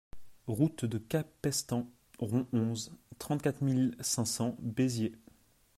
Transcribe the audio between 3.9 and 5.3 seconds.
cinq cents Béziers